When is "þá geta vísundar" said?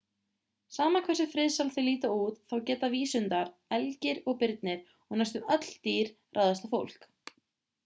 2.53-3.53